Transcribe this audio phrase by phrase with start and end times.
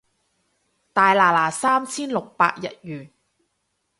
[0.93, 3.11] 大拿拿三千六百日圓